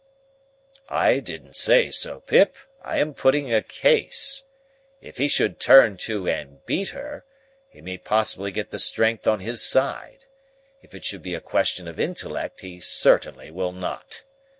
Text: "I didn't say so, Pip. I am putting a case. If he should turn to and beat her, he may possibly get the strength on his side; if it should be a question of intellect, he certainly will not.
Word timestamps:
"I 0.89 1.19
didn't 1.19 1.55
say 1.55 1.91
so, 1.91 2.21
Pip. 2.21 2.55
I 2.81 2.97
am 2.97 3.13
putting 3.13 3.53
a 3.53 3.61
case. 3.61 4.45
If 4.99 5.17
he 5.17 5.27
should 5.27 5.59
turn 5.59 5.95
to 5.97 6.27
and 6.27 6.65
beat 6.65 6.89
her, 6.89 7.23
he 7.69 7.81
may 7.81 7.99
possibly 7.99 8.49
get 8.49 8.71
the 8.71 8.79
strength 8.79 9.27
on 9.27 9.41
his 9.41 9.61
side; 9.61 10.25
if 10.81 10.95
it 10.95 11.03
should 11.05 11.21
be 11.21 11.35
a 11.35 11.39
question 11.39 11.87
of 11.87 11.99
intellect, 11.99 12.61
he 12.61 12.79
certainly 12.79 13.51
will 13.51 13.73
not. 13.73 14.23